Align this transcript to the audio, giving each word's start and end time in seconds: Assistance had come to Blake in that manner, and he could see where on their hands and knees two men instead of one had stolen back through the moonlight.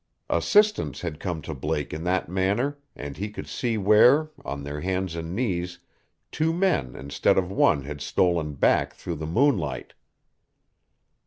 Assistance 0.31 1.01
had 1.01 1.19
come 1.19 1.43
to 1.43 1.53
Blake 1.53 1.93
in 1.93 2.03
that 2.05 2.27
manner, 2.27 2.79
and 2.95 3.15
he 3.17 3.29
could 3.29 3.45
see 3.45 3.77
where 3.77 4.31
on 4.43 4.63
their 4.63 4.81
hands 4.81 5.13
and 5.15 5.35
knees 5.35 5.77
two 6.31 6.51
men 6.53 6.95
instead 6.95 7.37
of 7.37 7.51
one 7.51 7.83
had 7.83 8.01
stolen 8.01 8.53
back 8.55 8.95
through 8.95 9.17
the 9.17 9.27
moonlight. 9.27 9.93